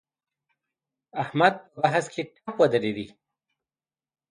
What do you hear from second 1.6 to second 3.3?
په بحث کې ټپ ودرېد.